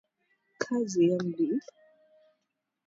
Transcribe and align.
Kazi 0.61 1.03
Md. 1.31 1.39